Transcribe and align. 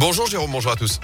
Bonjour 0.00 0.26
Jérôme, 0.28 0.52
bonjour 0.52 0.70
à 0.70 0.76
tous. 0.76 1.00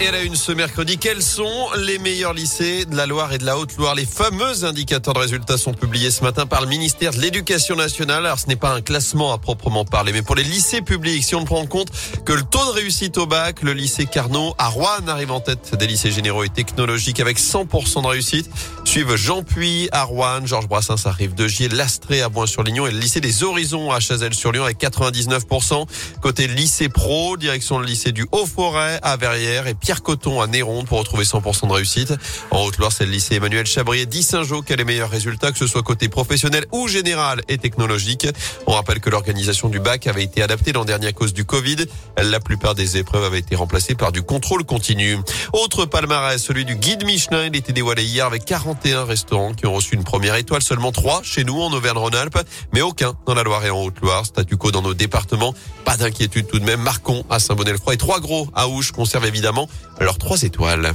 Et 0.00 0.08
à 0.08 0.10
la 0.10 0.22
une 0.22 0.34
ce 0.34 0.50
mercredi, 0.50 0.98
quels 0.98 1.22
sont 1.22 1.68
les 1.76 1.98
meilleurs 1.98 2.34
lycées 2.34 2.86
de 2.86 2.96
la 2.96 3.06
Loire 3.06 3.32
et 3.32 3.38
de 3.38 3.46
la 3.46 3.56
Haute-Loire? 3.56 3.94
Les 3.94 4.04
fameux 4.04 4.64
indicateurs 4.64 5.14
de 5.14 5.20
résultats 5.20 5.56
sont 5.56 5.72
publiés 5.72 6.10
ce 6.10 6.24
matin 6.24 6.44
par 6.44 6.60
le 6.60 6.66
ministère 6.66 7.12
de 7.12 7.20
l'Éducation 7.20 7.76
nationale. 7.76 8.26
Alors 8.26 8.40
ce 8.40 8.48
n'est 8.48 8.56
pas 8.56 8.74
un 8.74 8.80
classement 8.80 9.32
à 9.32 9.38
proprement 9.38 9.84
parler, 9.84 10.12
mais 10.12 10.22
pour 10.22 10.34
les 10.34 10.42
lycées 10.42 10.82
publics, 10.82 11.22
si 11.22 11.36
on 11.36 11.44
prend 11.44 11.60
en 11.60 11.66
compte 11.66 11.92
que 12.24 12.32
le 12.32 12.42
taux 12.42 12.64
de 12.64 12.70
réussite 12.70 13.16
au 13.16 13.26
bac, 13.26 13.62
le 13.62 13.74
lycée 13.74 14.06
Carnot 14.06 14.56
à 14.58 14.66
Rouen 14.66 15.06
arrive 15.06 15.30
en 15.30 15.38
tête 15.38 15.76
des 15.76 15.86
lycées 15.86 16.10
généraux 16.10 16.42
et 16.42 16.48
technologiques 16.48 17.20
avec 17.20 17.38
100% 17.38 18.02
de 18.02 18.08
réussite. 18.08 18.50
Suivent 18.92 19.16
Jean 19.16 19.42
Puy 19.42 19.88
à 19.90 20.06
Georges 20.44 20.68
Brassens 20.68 21.06
arrive 21.06 21.34
de 21.34 21.48
Gier, 21.48 21.70
Lastré 21.70 22.20
à 22.20 22.28
Bois-sur-Lignon 22.28 22.86
et 22.86 22.90
le 22.90 22.98
lycée 22.98 23.22
des 23.22 23.42
Horizons 23.42 23.90
à 23.90 24.00
Chazelles-sur-Lyon 24.00 24.64
avec 24.64 24.78
99%. 24.78 25.86
Côté 26.20 26.46
lycée 26.46 26.90
pro, 26.90 27.38
direction 27.38 27.78
le 27.78 27.86
lycée 27.86 28.12
du 28.12 28.26
Haut-Forêt 28.32 29.00
à 29.02 29.16
Verrières 29.16 29.66
et 29.66 29.72
Pierre 29.72 30.02
Coton 30.02 30.42
à 30.42 30.46
Néronde 30.46 30.84
pour 30.88 30.98
retrouver 30.98 31.24
100% 31.24 31.68
de 31.68 31.72
réussite. 31.72 32.12
En 32.50 32.64
Haute-Loire, 32.64 32.92
c'est 32.92 33.06
le 33.06 33.12
lycée 33.12 33.36
Emmanuel 33.36 33.64
Chabrier 33.64 34.04
d'Issingeau 34.04 34.60
qui 34.60 34.74
a 34.74 34.76
les 34.76 34.84
meilleurs 34.84 35.08
résultats, 35.08 35.52
que 35.52 35.58
ce 35.58 35.66
soit 35.66 35.82
côté 35.82 36.10
professionnel 36.10 36.66
ou 36.70 36.86
général 36.86 37.40
et 37.48 37.56
technologique? 37.56 38.26
On 38.66 38.72
rappelle 38.72 39.00
que 39.00 39.08
l'organisation 39.08 39.70
du 39.70 39.80
bac 39.80 40.06
avait 40.06 40.24
été 40.24 40.42
adaptée 40.42 40.72
l'an 40.72 40.84
dernier 40.84 41.06
à 41.06 41.12
cause 41.12 41.32
du 41.32 41.46
Covid. 41.46 41.86
La 42.22 42.40
plupart 42.40 42.74
des 42.74 42.98
épreuves 42.98 43.24
avaient 43.24 43.38
été 43.38 43.56
remplacées 43.56 43.94
par 43.94 44.12
du 44.12 44.20
contrôle 44.20 44.64
continu. 44.64 45.16
Autre 45.54 45.86
palmarès, 45.86 46.42
celui 46.42 46.66
du 46.66 46.76
guide 46.76 47.06
Michelin. 47.06 47.46
Il 47.46 47.56
était 47.56 47.72
dévoilé 47.72 48.04
hier 48.04 48.26
avec 48.26 48.44
41 48.82 49.04
restaurants 49.04 49.54
qui 49.54 49.66
ont 49.66 49.74
reçu 49.74 49.94
une 49.94 50.04
première 50.04 50.34
étoile. 50.34 50.62
Seulement 50.62 50.92
3 50.92 51.22
chez 51.22 51.44
nous 51.44 51.60
en 51.60 51.72
Auvergne-Rhône-Alpes, 51.72 52.38
mais 52.72 52.82
aucun 52.82 53.14
dans 53.26 53.34
la 53.34 53.42
Loire 53.42 53.64
et 53.64 53.70
en 53.70 53.80
Haute-Loire. 53.82 54.26
Statu 54.26 54.56
quo 54.56 54.70
dans 54.70 54.82
nos 54.82 54.94
départements. 54.94 55.54
Pas 55.84 55.96
d'inquiétude 55.96 56.46
tout 56.46 56.58
de 56.58 56.64
même. 56.64 56.80
Marcon 56.80 57.24
à 57.30 57.38
Saint-Bonnet-le-Froid 57.38 57.94
et 57.94 57.98
trois 57.98 58.20
gros 58.20 58.48
à 58.54 58.68
Ouche 58.68 58.92
conservent 58.92 59.26
évidemment 59.26 59.68
leurs 60.00 60.18
trois 60.18 60.42
étoiles. 60.42 60.92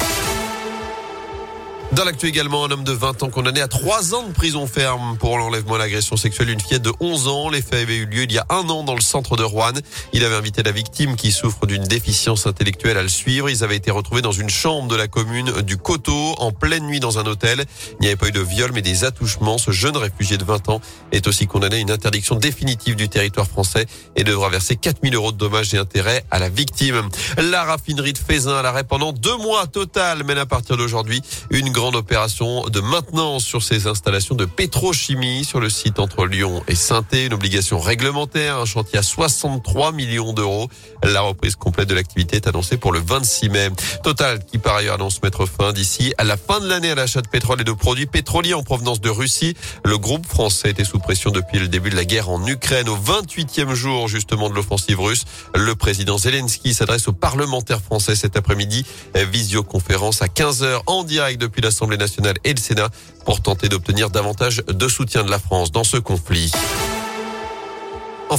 Dans 1.93 2.04
l'actu 2.04 2.27
également, 2.27 2.66
un 2.66 2.71
homme 2.71 2.84
de 2.84 2.91
20 2.91 3.24
ans 3.24 3.30
condamné 3.30 3.62
à 3.62 3.70
3 3.70 4.13
ans 4.13 4.27
de 4.27 4.34
prison 4.34 4.68
ferme 4.68 5.18
pour 5.18 5.38
l'enlèvement 5.38 5.77
et 5.77 5.80
l'agression 5.80 6.18
sexuelle 6.18 6.49
d'une 6.49 6.60
fillette 6.60 6.82
de 6.82 6.91
11 6.99 7.29
ans. 7.29 7.49
Les 7.49 7.62
faits 7.62 7.84
avaient 7.84 7.96
eu 7.96 8.05
lieu 8.05 8.24
il 8.24 8.32
y 8.34 8.38
a 8.38 8.46
un 8.49 8.68
an 8.70 8.84
dans 8.84 8.94
le 8.94 9.02
centre 9.02 9.38
de 9.38 9.44
Rouen. 9.44 9.71
Il 10.12 10.26
avait 10.26 10.35
invité 10.35 10.63
la 10.63 10.74
victime 10.74 11.16
qui 11.16 11.32
souffre 11.32 11.66
d'une 11.66 11.85
déficience 11.85 12.46
intellectuelle 12.46 12.98
à 12.98 13.04
le 13.04 13.07
suivre. 13.07 13.49
Ils 13.49 13.63
avaient 13.63 13.77
été 13.77 13.90
retrouvés 13.90 14.21
dans 14.21 14.34
une 14.34 14.49
chambre 14.49 14.90
de 14.90 14.98
la 14.98 15.07
commune 15.07 15.62
du 15.62 15.77
Coteau 15.77 16.35
en 16.40 16.52
pleine 16.52 16.85
nuit 16.85 16.99
dans 16.99 17.20
un 17.20 17.26
hôtel. 17.26 17.63
Il 17.94 18.01
n'y 18.01 18.07
avait 18.07 18.18
pas 18.18 18.27
eu 18.27 18.34
de 18.34 18.41
viol 18.41 18.72
mais 18.74 18.82
des 18.82 19.05
attouchements. 19.05 19.57
Ce 19.57 19.72
jeune 19.72 19.96
réfugié 19.96 20.38
de 20.38 20.44
20 20.44 20.68
ans 20.68 20.82
est 21.13 21.26
aussi 21.26 21.48
condamné 21.48 21.77
à 21.77 21.79
une 21.79 21.91
interdiction 21.91 22.35
définitive 22.35 22.98
du 22.98 23.07
territoire 23.07 23.48
français 23.48 23.85
et 24.18 24.26
devra 24.26 24.49
verser 24.49 24.76
4000 24.76 25.16
euros 25.16 25.32
de 25.32 25.38
dommages 25.38 25.74
et 25.74 25.77
intérêts 25.77 26.26
à 26.32 26.40
la 26.40 26.49
victime. 26.49 27.07
La 27.38 27.63
raffinerie 27.63 28.12
de 28.12 28.18
Fézin 28.18 28.57
à 28.57 28.62
l'arrêt 28.62 28.84
pendant 28.84 29.13
deux 29.13 29.38
mois 29.38 29.68
total 29.68 30.26
mène 30.26 30.38
à 30.38 30.46
partir 30.46 30.76
d'aujourd'hui 30.76 31.22
une 31.49 31.72
grande 31.77 31.87
opération 31.96 32.63
de 32.70 32.80
maintenance 32.80 33.43
sur 33.43 33.63
ces 33.63 33.88
installations 33.88 34.35
de 34.35 34.46
pétrochimie 34.46 35.43
sur 35.43 35.60
le 35.60 35.70
site 35.70 35.99
entre 35.99 36.26
Lyon 36.26 36.63
et 36.68 36.76
saint 36.76 37.04
une 37.13 37.34
obligation 37.34 37.79
réglementaire, 37.79 38.57
un 38.57 38.66
chantier 38.66 38.99
à 38.99 39.04
63 39.04 39.91
millions 39.91 40.34
d'euros. 40.34 40.68
La 41.04 41.21
reprise 41.21 41.55
complète 41.55 41.88
de 41.88 41.96
l'activité 41.96 42.35
est 42.35 42.48
annoncée 42.48 42.77
pour 42.77 42.91
le 42.91 42.99
26 42.99 43.49
mai. 43.49 43.70
Total 44.04 44.44
qui 44.44 44.57
par 44.57 44.76
ailleurs 44.76 44.96
annonce 44.96 45.21
mettre 45.24 45.46
fin 45.46 45.74
d'ici 45.74 46.13
à 46.18 46.24
la 46.24 46.38
fin 46.38 46.60
de 46.60 46.68
l'année 46.68 46.91
à 46.91 46.96
l'achat 46.96 47.21
de 47.21 47.27
pétrole 47.27 47.62
et 47.62 47.63
de 47.63 47.71
produits 47.71 48.05
pétroliers 48.05 48.54
en 48.54 48.63
provenance 48.63 48.99
de 48.99 49.10
Russie. 49.10 49.55
Le 49.85 49.98
groupe 49.98 50.26
français 50.26 50.70
était 50.72 50.84
sous 50.84 50.99
pression 50.99 51.32
depuis 51.32 51.60
le 51.60 51.68
début 51.68 51.90
de 51.90 51.96
la 51.96 52.05
guerre 52.05 52.29
en 52.29 52.46
Ukraine 52.46 52.90
au 52.90 52.98
28e 52.98 53.74
jour 53.74 54.07
justement 54.07 54.49
de 54.49 54.55
l'offensive 54.55 54.99
russe. 54.99 55.26
Le 55.55 55.76
président 55.76 56.18
Zelensky 56.18 56.74
s'adresse 56.74 57.07
aux 57.07 57.13
parlementaires 57.13 57.82
français 57.82 58.16
cet 58.16 58.35
après-midi. 58.35 58.85
Visioconférence 59.16 60.22
à 60.22 60.27
15h 60.27 60.82
en 60.88 61.04
direct 61.04 61.40
depuis 61.40 61.62
la 61.62 61.66
l'Assemblée 61.68 61.98
nationale 61.98 62.37
et 62.46 62.54
le 62.54 62.60
Sénat 62.60 62.90
pour 63.26 63.41
tenter 63.41 63.68
d'obtenir 63.68 64.09
davantage 64.09 64.63
de 64.67 64.88
soutien 64.88 65.23
de 65.23 65.29
la 65.29 65.38
France 65.38 65.72
dans 65.72 65.83
ce 65.83 65.97
conflit. 65.97 66.50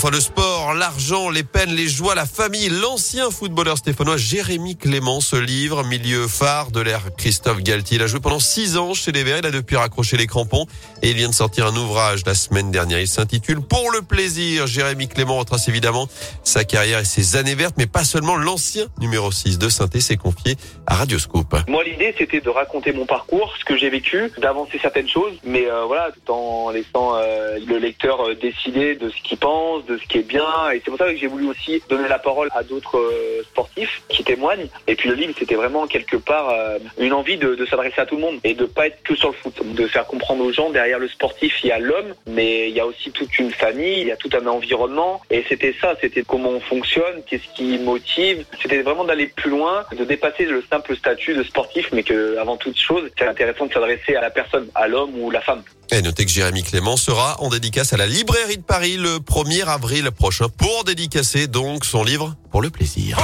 Enfin, 0.00 0.10
le 0.12 0.20
sport, 0.20 0.74
l'argent, 0.74 1.28
les 1.28 1.42
peines, 1.42 1.74
les 1.74 1.88
joies, 1.88 2.14
la 2.14 2.24
famille. 2.24 2.68
L'ancien 2.68 3.32
footballeur 3.32 3.78
stéphanois 3.78 4.16
Jérémy 4.16 4.76
Clément 4.76 5.18
se 5.18 5.34
livre, 5.34 5.82
milieu 5.82 6.28
phare 6.28 6.70
de 6.70 6.80
l'ère 6.80 7.02
Christophe 7.16 7.64
Galtier. 7.64 7.96
Il 7.96 8.02
a 8.04 8.06
joué 8.06 8.20
pendant 8.20 8.38
six 8.38 8.76
ans 8.76 8.94
chez 8.94 9.10
les 9.10 9.24
Verts. 9.24 9.38
Il 9.38 9.46
a 9.46 9.50
depuis 9.50 9.74
raccroché 9.74 10.16
les 10.16 10.28
crampons 10.28 10.66
et 11.02 11.10
il 11.10 11.16
vient 11.16 11.28
de 11.28 11.34
sortir 11.34 11.66
un 11.66 11.74
ouvrage 11.74 12.24
la 12.26 12.36
semaine 12.36 12.70
dernière. 12.70 13.00
Il 13.00 13.08
s'intitule 13.08 13.60
Pour 13.60 13.90
le 13.90 14.02
plaisir. 14.02 14.68
Jérémy 14.68 15.08
Clément 15.08 15.36
retrace 15.36 15.66
évidemment 15.66 16.06
sa 16.44 16.62
carrière 16.62 17.00
et 17.00 17.04
ses 17.04 17.34
années 17.34 17.56
vertes, 17.56 17.74
mais 17.76 17.88
pas 17.88 18.04
seulement 18.04 18.36
l'ancien 18.36 18.86
numéro 19.00 19.32
6 19.32 19.58
de 19.58 19.68
Synthé 19.68 19.98
s'est 19.98 20.16
confié 20.16 20.54
à 20.86 20.94
Radioscope. 20.94 21.56
Moi, 21.66 21.82
l'idée, 21.82 22.14
c'était 22.16 22.40
de 22.40 22.50
raconter 22.50 22.92
mon 22.92 23.04
parcours, 23.04 23.52
ce 23.58 23.64
que 23.64 23.76
j'ai 23.76 23.90
vécu, 23.90 24.30
d'avancer 24.38 24.78
certaines 24.80 25.08
choses, 25.08 25.34
mais 25.42 25.68
euh, 25.68 25.86
voilà, 25.86 26.12
tout 26.12 26.32
en 26.32 26.70
laissant 26.70 27.16
euh, 27.16 27.58
le 27.66 27.78
lecteur 27.78 28.20
euh, 28.20 28.36
décider 28.36 28.94
de 28.94 29.08
ce 29.08 29.20
qu'il 29.22 29.38
pense 29.38 29.87
de 29.88 29.98
ce 29.98 30.06
qui 30.06 30.18
est 30.18 30.28
bien. 30.28 30.70
Et 30.72 30.82
c'est 30.84 30.90
pour 30.90 30.98
ça 30.98 31.06
que 31.06 31.16
j'ai 31.16 31.26
voulu 31.26 31.48
aussi 31.48 31.82
donner 31.88 32.08
la 32.08 32.18
parole 32.18 32.48
à 32.54 32.62
d'autres 32.62 32.98
euh, 32.98 33.42
sportifs 33.44 34.02
qui 34.08 34.17
témoignent. 34.28 34.68
Et 34.86 34.94
puis 34.94 35.08
le 35.08 35.14
livre, 35.14 35.34
c'était 35.38 35.54
vraiment 35.54 35.86
quelque 35.86 36.16
part 36.16 36.50
euh, 36.50 36.78
une 36.98 37.14
envie 37.14 37.38
de, 37.38 37.54
de 37.54 37.66
s'adresser 37.66 38.00
à 38.00 38.06
tout 38.06 38.16
le 38.16 38.20
monde 38.20 38.38
et 38.44 38.54
de 38.54 38.66
pas 38.66 38.86
être 38.86 39.02
que 39.02 39.16
sur 39.16 39.28
le 39.28 39.34
foot, 39.34 39.54
de 39.64 39.86
faire 39.86 40.06
comprendre 40.06 40.44
aux 40.44 40.52
gens 40.52 40.68
derrière 40.70 40.98
le 40.98 41.08
sportif, 41.08 41.54
il 41.64 41.68
y 41.68 41.72
a 41.72 41.78
l'homme, 41.78 42.14
mais 42.26 42.68
il 42.68 42.76
y 42.76 42.80
a 42.80 42.86
aussi 42.86 43.10
toute 43.10 43.38
une 43.38 43.50
famille, 43.50 44.02
il 44.02 44.06
y 44.08 44.12
a 44.12 44.16
tout 44.16 44.30
un 44.34 44.46
environnement. 44.46 45.22
Et 45.30 45.44
c'était 45.48 45.74
ça, 45.80 45.94
c'était 46.00 46.22
comment 46.22 46.50
on 46.50 46.60
fonctionne, 46.60 47.22
qu'est-ce 47.26 47.48
qui 47.56 47.78
motive. 47.78 48.44
C'était 48.60 48.82
vraiment 48.82 49.04
d'aller 49.04 49.28
plus 49.28 49.50
loin, 49.50 49.84
de 49.96 50.04
dépasser 50.04 50.44
le 50.44 50.62
simple 50.70 50.94
statut 50.94 51.34
de 51.34 51.42
sportif, 51.42 51.88
mais 51.92 52.02
que 52.02 52.36
avant 52.36 52.56
toute 52.58 52.78
chose, 52.78 53.10
c'est 53.18 53.26
intéressant 53.26 53.66
de 53.66 53.72
s'adresser 53.72 54.14
à 54.14 54.20
la 54.20 54.30
personne, 54.30 54.68
à 54.74 54.86
l'homme 54.88 55.14
ou 55.18 55.30
la 55.30 55.40
femme. 55.40 55.62
Et 55.90 56.02
notez 56.02 56.26
que 56.26 56.30
Jérémy 56.30 56.62
Clément 56.62 56.98
sera 56.98 57.40
en 57.40 57.48
dédicace 57.48 57.94
à 57.94 57.96
la 57.96 58.06
librairie 58.06 58.58
de 58.58 58.62
Paris 58.62 58.98
le 58.98 59.16
1er 59.16 59.64
avril 59.66 60.10
prochain 60.10 60.48
pour 60.50 60.84
dédicacer 60.84 61.46
donc 61.46 61.86
son 61.86 62.04
livre 62.04 62.36
Pour 62.50 62.60
le 62.60 62.68
plaisir. 62.68 63.16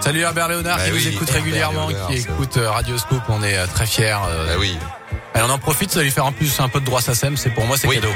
Salut 0.00 0.20
Herbert 0.20 0.48
Léonard 0.48 0.78
bah 0.78 0.84
qui 0.86 0.92
oui, 0.92 0.98
vous 1.00 1.08
écoute 1.08 1.30
régulièrement, 1.30 1.88
Léonard, 1.88 2.08
qui 2.08 2.16
écoute 2.16 2.56
euh, 2.56 2.70
Radio 2.70 2.96
Scoop. 2.98 3.22
On 3.28 3.42
est 3.42 3.56
euh, 3.58 3.66
très 3.66 3.86
fiers. 3.86 4.16
euh, 4.28 4.46
Ah 4.54 4.58
oui. 4.58 4.76
et 5.34 5.40
on 5.42 5.50
en 5.50 5.58
profite, 5.58 5.90
ça 5.90 6.02
lui 6.02 6.10
faire 6.10 6.24
en 6.26 6.32
plus 6.32 6.58
un 6.60 6.68
peu 6.68 6.80
de 6.80 6.86
droit 6.86 7.00
SACEM. 7.02 7.36
C'est 7.36 7.50
pour 7.50 7.66
moi, 7.66 7.76
c'est 7.76 7.86
Oui. 7.86 7.96
cadeau. 7.96 8.08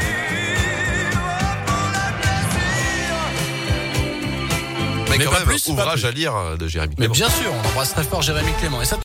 Mais, 5.11 5.19
Mais 5.19 5.25
quand 5.27 5.31
pas 5.31 5.39
même, 5.41 5.49
plus, 5.49 5.63
pas 5.65 5.71
ouvrage 5.73 6.01
plus. 6.01 6.09
à 6.09 6.11
lire 6.11 6.35
de 6.59 6.67
Jérémy 6.67 6.95
Mais 6.99 7.07
Clément. 7.07 7.15
bien 7.15 7.29
sûr, 7.29 7.53
on 7.53 7.69
embrasse 7.69 7.93
très 7.93 8.03
fort 8.03 8.21
Jérémy 8.23 8.53
Clément. 8.59 8.83
Et 8.83 8.85
ça 8.85 8.93